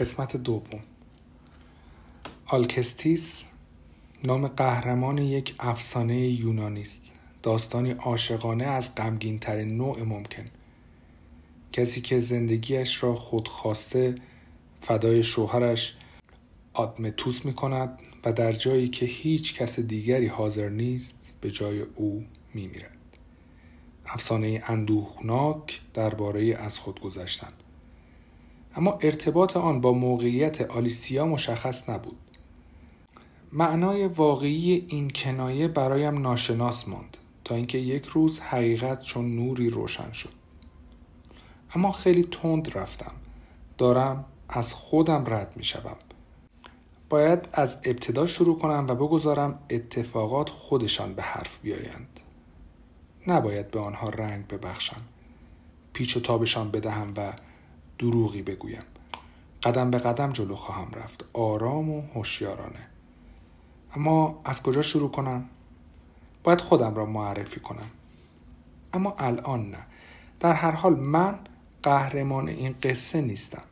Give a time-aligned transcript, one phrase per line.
[0.00, 0.80] قسمت دوم.
[2.46, 3.44] آلکستیس
[4.24, 7.12] نام قهرمان یک افسانه یونانی است
[7.42, 10.44] داستانی عاشقانه از غمگین ترین نوع ممکن.
[11.72, 14.14] کسی که زندگیش را خودخواسته
[14.80, 15.96] فدای شوهرش
[16.72, 22.24] آدمتوس می کند و در جایی که هیچ کس دیگری حاضر نیست به جای او
[22.54, 22.98] می میرد.
[24.06, 27.52] افسانه اندوهناک درباره از خود گذشتن
[28.76, 32.18] اما ارتباط آن با موقعیت آلیسیا مشخص نبود.
[33.52, 40.12] معنای واقعی این کنایه برایم ناشناس ماند تا اینکه یک روز حقیقت چون نوری روشن
[40.12, 40.32] شد.
[41.74, 43.12] اما خیلی تند رفتم.
[43.78, 45.96] دارم از خودم رد می شدم.
[47.08, 52.20] باید از ابتدا شروع کنم و بگذارم اتفاقات خودشان به حرف بیایند.
[53.26, 55.02] نباید به آنها رنگ ببخشم.
[55.92, 57.32] پیچ و تابشان بدهم و
[58.00, 58.82] دروغی بگویم.
[59.62, 61.24] قدم به قدم جلو خواهم رفت.
[61.32, 62.86] آرام و هوشیارانه.
[63.96, 65.48] اما از کجا شروع کنم؟
[66.44, 67.90] باید خودم را معرفی کنم.
[68.92, 69.86] اما الان نه.
[70.40, 71.38] در هر حال من
[71.82, 73.62] قهرمان این قصه نیستم.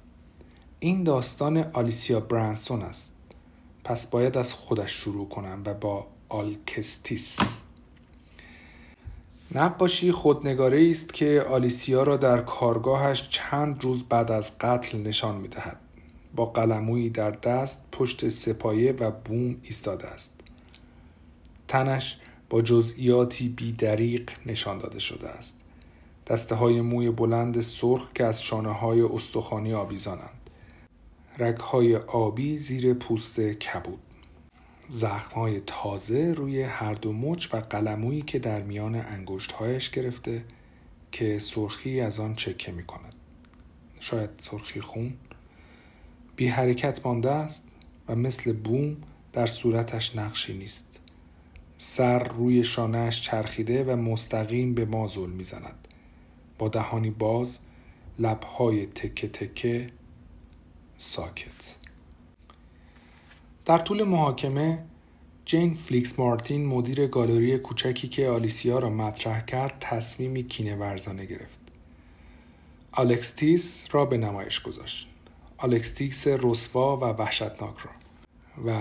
[0.81, 3.12] این داستان آلیسیا برانسون است.
[3.84, 7.61] پس باید از خودش شروع کنم و با آلکستیس.
[9.55, 15.49] نقاشی خودنگاره است که آلیسیا را در کارگاهش چند روز بعد از قتل نشان می
[15.49, 15.81] دهد.
[16.37, 20.33] با قلمویی در دست پشت سپایه و بوم ایستاده است.
[21.69, 22.19] تنش
[22.51, 25.57] با جزئیاتی بیدریق نشان داده شده است.
[26.27, 30.51] دسته های موی بلند سرخ که از شانه های استخوانی آویزانند.
[31.39, 33.99] رگهای آبی زیر پوست کبود.
[34.89, 40.44] زخمهای تازه روی هر دو مچ و قلمویی که در میان انگشتهایش گرفته
[41.12, 43.14] که سرخی از آن چکه می کند.
[44.00, 45.12] شاید سرخی خون
[46.36, 47.62] بی حرکت مانده است
[48.09, 48.97] و مثل بوم
[49.33, 51.00] در صورتش نقشی نیست.
[51.77, 55.88] سر روی شانهش چرخیده و مستقیم به ما زل می‌زند.
[56.59, 57.59] با دهانی باز
[58.19, 59.87] لبهای تکه تکه
[60.98, 61.78] ساکت
[63.69, 64.84] در طول محاکمه
[65.45, 71.59] جین فلیکس مارتین مدیر گالری کوچکی که آلیسیا را مطرح کرد تصمیمی کینه ورزانه گرفت.
[72.93, 75.09] آلکستیس را به نمایش گذاشت.
[75.59, 77.91] آلکستیس رسوا و وحشتناک را
[78.67, 78.78] و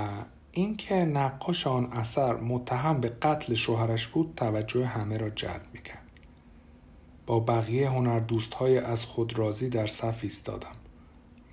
[0.52, 6.12] اینکه نقاش آن اثر متهم به قتل شوهرش بود توجه همه را جلب می‌کرد
[7.26, 10.76] با بقیه هنر دوستهای از خود راضی در صف ایستادم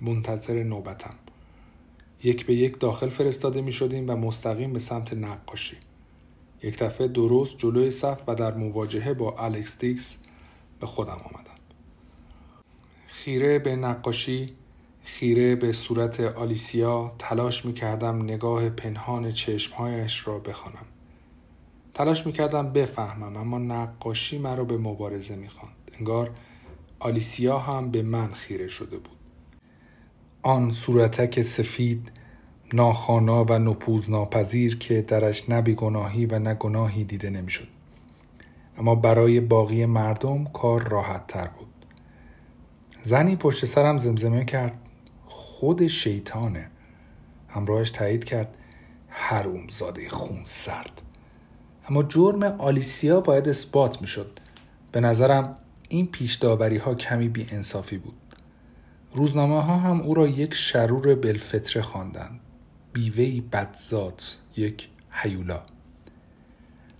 [0.01, 1.15] منتظر نوبتم
[2.23, 5.77] یک به یک داخل فرستاده می شدیم و مستقیم به سمت نقاشی.
[6.63, 10.17] یک دفعه درست جلوی صف و در مواجهه با الکس دیکس
[10.79, 11.55] به خودم آمدم.
[13.07, 14.49] خیره به نقاشی
[15.03, 20.85] خیره به صورت آلیسیا تلاش می کردم نگاه پنهان چشمهایش را بخوانم.
[21.93, 25.75] تلاش می کردم بفهمم اما نقاشی مرا به مبارزه می خواند.
[25.99, 26.29] انگار
[26.99, 29.14] آلیسیا هم به من خیره شده بود.
[30.47, 32.11] آن صورتک سفید
[32.73, 37.67] ناخانا و نپوز ناپذیر که درش نه گناهی و نه گناهی دیده نمی‌شد.
[38.77, 41.67] اما برای باقی مردم کار راحت تر بود.
[43.01, 44.77] زنی پشت سرم زمزمه کرد.
[45.25, 46.67] خود شیطانه.
[47.47, 48.57] همراهش تایید کرد.
[49.07, 51.01] حروم زاده خون سرد.
[51.89, 54.39] اما جرم آلیسیا باید اثبات می‌شد.
[54.91, 55.55] به نظرم
[55.89, 58.24] این پیش ها کمی بی انصافی بود.
[59.15, 62.39] روزنامه ها هم او را یک شرور بلفتره خواندند.
[62.93, 65.61] بیوهی بدزات یک حیولا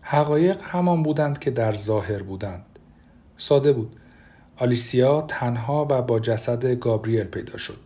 [0.01, 2.65] حقایق همان بودند که در ظاهر بودند.
[3.37, 3.95] ساده بود.
[4.57, 7.77] آلیسیا تنها و با جسد گابریل پیدا شد.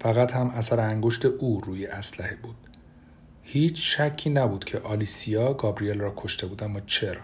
[0.00, 2.56] فقط هم اثر انگشت او روی اسلحه بود.
[3.42, 7.22] هیچ شکی نبود که آلیسیا گابریل را کشته بود اما چرا؟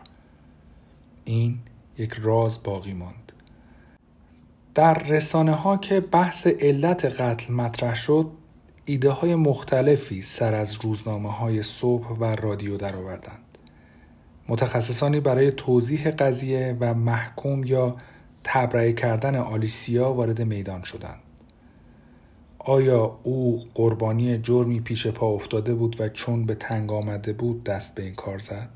[1.24, 1.58] این
[1.98, 3.32] یک راز باقی ماند.
[4.74, 8.30] در رسانه ها که بحث علت قتل مطرح شد
[8.84, 13.58] ایده های مختلفی سر از روزنامه های صبح و رادیو درآوردند.
[14.48, 17.96] متخصصانی برای توضیح قضیه و محکوم یا
[18.44, 21.20] تبرئه کردن آلیسیا وارد میدان شدند.
[22.58, 27.94] آیا او قربانی جرمی پیش پا افتاده بود و چون به تنگ آمده بود دست
[27.94, 28.68] به این کار زد؟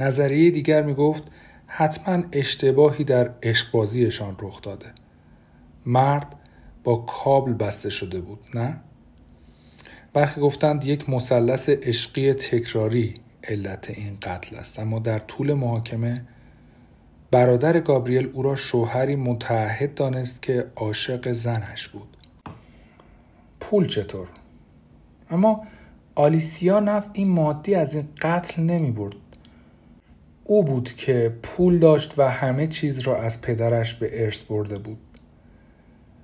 [0.00, 1.22] نظریه دیگر می گفت
[1.72, 4.86] حتما اشتباهی در عشقبازیشان رخ داده.
[5.86, 6.34] مرد
[6.84, 8.80] با کابل بسته شده بود نه؟
[10.12, 13.14] برخی گفتند یک مثلث عشقی تکراری
[13.44, 16.24] علت این قتل است اما در طول محاکمه
[17.30, 22.16] برادر گابریل او را شوهری متعهد دانست که عاشق زنش بود
[23.60, 24.28] پول چطور
[25.30, 25.66] اما
[26.14, 29.29] آلیسیا نفعی مادی از این قتل نمی برد
[30.50, 34.98] او بود که پول داشت و همه چیز را از پدرش به ارث برده بود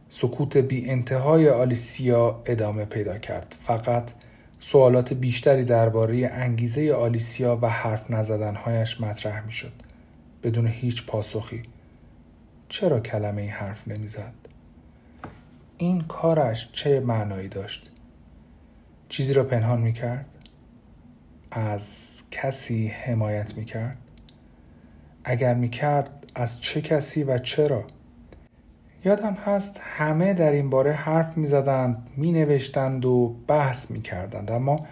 [0.09, 4.11] سکوت بی انتهای آلیسیا ادامه پیدا کرد فقط
[4.61, 9.73] سوالات بیشتری درباره انگیزه آلیسیا و حرف نزدنهایش مطرح می شد
[10.43, 11.63] بدون هیچ پاسخی
[12.69, 14.35] چرا کلمه ای حرف نمی‌زد؟
[15.79, 17.91] این کارش چه معنایی داشت؟
[19.09, 20.27] چیزی را پنهان می کرد؟
[21.51, 23.97] از کسی حمایت می کرد؟
[25.29, 27.85] اگر می کرد از چه کسی و چرا؟
[29.05, 34.51] یادم هست همه در این باره حرف می زدند می نوشتند و بحث می کردند
[34.51, 34.87] اما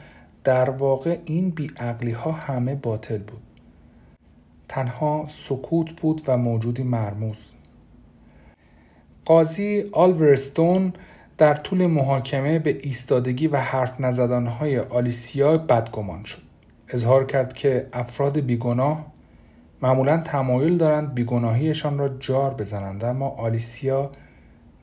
[0.45, 3.43] در واقع این بیعقلی ها همه باطل بود.
[4.69, 7.53] تنها سکوت بود و موجودی مرموز.
[9.25, 10.93] قاضی آلورستون
[11.39, 16.43] در طول محاکمه به ایستادگی و حرف نزدنهای آلیسیا بدگمان شد.
[16.89, 19.14] اظهار کرد که افراد بیگناه
[19.85, 24.11] معمولا تمایل دارند بیگناهیشان را جار بزنند اما آلیسیا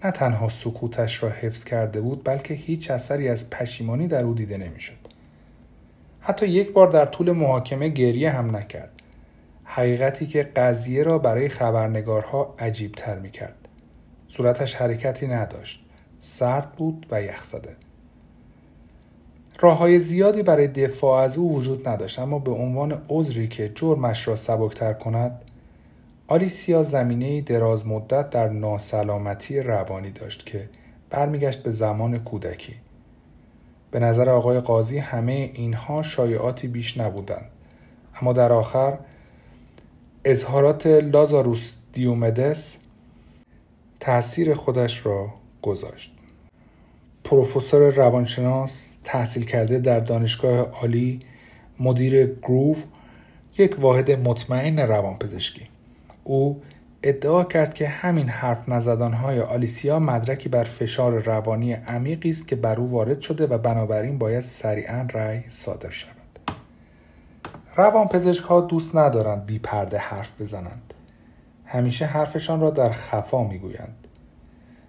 [0.03, 4.57] نه تنها سکوتش را حفظ کرده بود بلکه هیچ اثری از پشیمانی در او دیده
[4.57, 4.97] نمی‌شد
[6.19, 8.91] حتی یک بار در طول محاکمه گریه هم نکرد
[9.63, 13.67] حقیقتی که قضیه را برای خبرنگارها عجیب تر می کرد.
[14.27, 15.85] صورتش حرکتی نداشت.
[16.19, 17.75] سرد بود و یخزده.
[19.61, 24.27] راه های زیادی برای دفاع از او وجود نداشت اما به عنوان عذری که جرمش
[24.27, 25.45] را سبکتر کند
[26.27, 30.69] آلیسیا زمینه دراز مدت در ناسلامتی روانی داشت که
[31.09, 32.73] برمیگشت به زمان کودکی.
[33.91, 37.49] به نظر آقای قاضی همه اینها شایعاتی بیش نبودند.
[38.21, 38.97] اما در آخر
[40.25, 42.77] اظهارات لازاروس دیومدس
[43.99, 45.29] تاثیر خودش را
[45.61, 46.20] گذاشت.
[47.31, 51.19] پروفسور روانشناس تحصیل کرده در دانشگاه عالی
[51.79, 52.75] مدیر گروو
[53.57, 55.67] یک واحد مطمئن روانپزشکی
[56.23, 56.61] او
[57.03, 62.79] ادعا کرد که همین حرف نزدانهای آلیسیا مدرکی بر فشار روانی عمیقی است که بر
[62.79, 66.15] او وارد شده و بنابراین باید سریعا رأی صادر شود
[67.75, 70.93] روان پزشک ها دوست ندارند بی پرده حرف بزنند.
[71.65, 74.07] همیشه حرفشان را در خفا می‌گویند.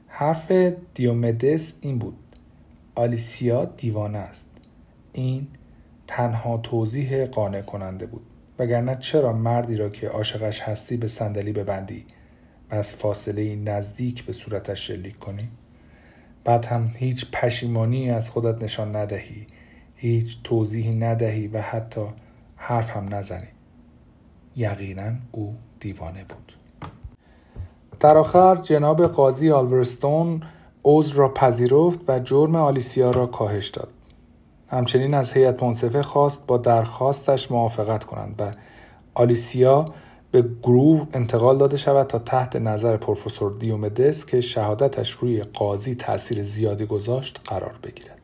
[0.09, 0.53] حرف
[0.95, 2.22] دیومدس این بود.
[2.95, 4.47] آلیسیا دیوانه است.
[5.13, 5.47] این
[6.07, 8.23] تنها توضیح قانع کننده بود.
[8.59, 12.05] وگرنه چرا مردی را که عاشقش هستی به صندلی ببندی
[12.71, 15.49] و از فاصله نزدیک به صورتش شلیک کنی؟
[16.45, 19.47] بعد هم هیچ پشیمانی از خودت نشان ندهی
[19.95, 22.07] هیچ توضیحی ندهی و حتی
[22.57, 23.49] حرف هم نزنی
[24.57, 26.53] یقینا او دیوانه بود
[28.01, 30.43] در آخر جناب قاضی آلورستون
[30.85, 33.89] عذر را پذیرفت و جرم آلیسیا را کاهش داد.
[34.69, 38.51] همچنین از هیئت منصفه خواست با درخواستش موافقت کنند و
[39.15, 39.85] آلیسیا
[40.31, 46.43] به گروو انتقال داده شود تا تحت نظر پروفسور دیومدس که شهادتش روی قاضی تاثیر
[46.43, 48.21] زیادی گذاشت قرار بگیرد.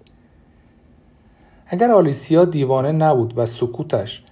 [1.67, 4.25] اگر آلیسیا دیوانه نبود و سکوتش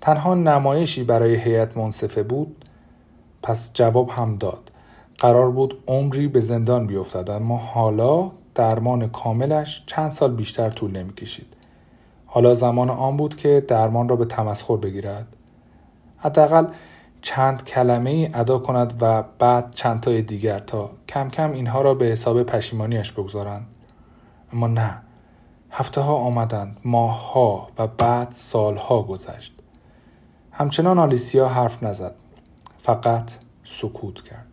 [0.00, 2.64] تنها نمایشی برای هیئت منصفه بود
[3.42, 4.70] پس جواب هم داد.
[5.18, 11.14] قرار بود عمری به زندان بیفتد اما حالا درمان کاملش چند سال بیشتر طول نمی
[11.14, 11.46] کشید.
[12.26, 15.26] حالا زمان آن بود که درمان را به تمسخر بگیرد.
[16.16, 16.66] حداقل
[17.22, 21.94] چند کلمه ای ادا کند و بعد چند تای دیگر تا کم کم اینها را
[21.94, 23.66] به حساب پشیمانیش بگذارند.
[24.52, 25.02] اما نه
[25.70, 29.52] هفته ها آمدند ماه ها و بعد سالها گذشت.
[30.52, 32.14] همچنان آلیسیا حرف نزد
[32.78, 33.32] فقط
[33.64, 34.47] سکوت کرد.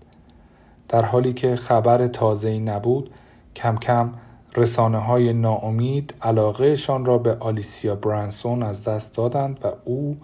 [0.89, 3.09] در حالی که خبر تازه‌ای نبود
[3.55, 4.13] کم کم
[4.57, 10.17] رسانه های ناامید علاقهشان را به آلیسیا برانسون از دست دادند و او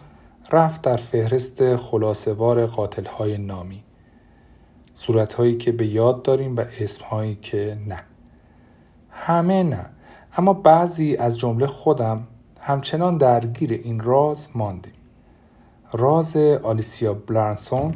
[0.52, 3.84] رفت در فهرست خلاصوار قاتل های نامی.
[4.94, 7.98] صورت هایی که به یاد داریم و اسم هایی که نه.
[9.10, 9.86] همه نه
[10.38, 12.28] اما بعضی از جمله خودم
[12.60, 14.94] همچنان درگیر این راز ماندیم.
[15.94, 17.96] راز آلیسیا بلانسون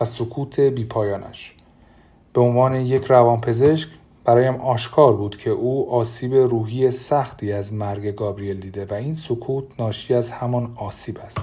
[0.00, 1.55] و سکوت بیپایانش.
[2.36, 3.88] به عنوان یک روانپزشک
[4.24, 9.64] برایم آشکار بود که او آسیب روحی سختی از مرگ گابریل دیده و این سکوت
[9.78, 11.40] ناشی از همان آسیب است.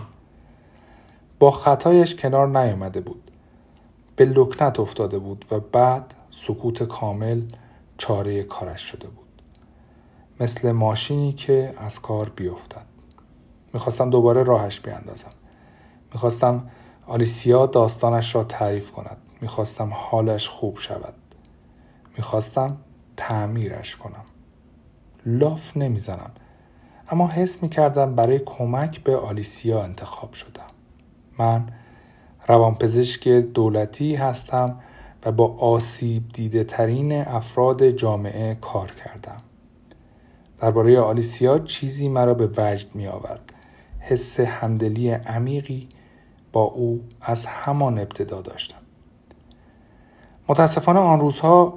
[1.39, 3.31] با خطایش کنار نیامده بود.
[4.15, 7.41] به لکنت افتاده بود و بعد سکوت کامل
[7.97, 9.41] چاره کارش شده بود.
[10.39, 12.85] مثل ماشینی که از کار بیفتد.
[13.73, 15.31] می‌خواستم دوباره راهش بیاندازم.
[16.13, 16.69] می‌خواستم
[17.07, 19.17] آلیسیا داستانش را تعریف کند.
[19.43, 21.13] می‌خواستم حالش خوب شود.
[22.17, 22.77] می‌خواستم
[23.17, 24.23] تعمیرش کنم.
[25.25, 26.31] لاف نمی‌زنم.
[27.09, 30.67] اما حس می کردم برای کمک به آلیسیا انتخاب شدم.
[31.39, 31.67] من
[32.47, 34.79] روانپزشک دولتی هستم
[35.25, 39.37] و با آسیب دیده ترین افراد جامعه کار کردم.
[40.59, 43.53] درباره آلیسیا چیزی مرا به وجد می آورد
[43.99, 45.89] حس همدلی عمیقی
[46.51, 48.82] با او از همان ابتدا داشتم.
[50.47, 51.73] متاسفانه آن روزها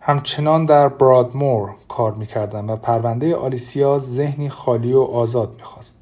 [0.00, 5.96] همچنان در برادمور کار می کردم و پرونده آلیسیا ذهنی خالی و آزاد می خواست.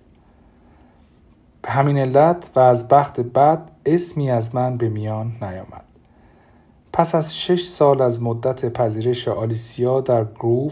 [1.62, 5.84] به همین علت و از بخت بد اسمی از من به میان نیامد.
[6.92, 10.70] پس از شش سال از مدت پذیرش آلیسیا در گروو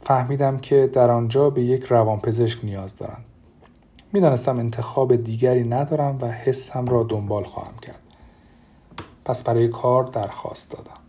[0.00, 3.24] فهمیدم که در آنجا به یک روانپزشک نیاز دارند.
[4.12, 8.03] می‌دانستم انتخاب دیگری ندارم و حسم را دنبال خواهم کرد.
[9.24, 11.03] پس برای کار درخواست دادم.